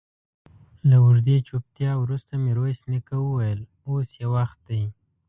[0.89, 4.83] له اوږدې چوپتيا وروسته ميرويس نيکه وويل: اوس يې وخت دی.